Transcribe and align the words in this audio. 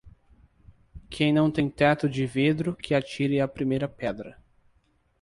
Quem 1.11 1.31
não 1.31 1.51
tem 1.51 1.69
teto 1.69 2.09
de 2.09 2.25
vidro 2.25 2.75
que 2.75 2.95
atire 2.95 3.39
a 3.39 3.47
primeira 3.47 3.87
pedra 3.87 4.35